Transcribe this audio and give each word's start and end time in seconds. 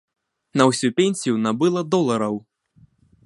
На 0.59 0.63
ўсю 0.69 0.89
пенсію 1.01 1.35
набыла 1.45 1.81
долараў. 1.93 2.35